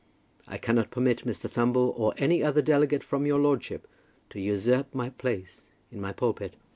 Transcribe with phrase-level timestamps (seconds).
[0.47, 1.47] I cannot permit Mr.
[1.47, 3.85] Thumble, or any other delegate from your lordship,
[4.31, 6.55] to usurp my place in my pulpit.